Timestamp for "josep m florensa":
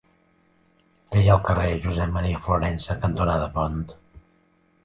1.83-2.99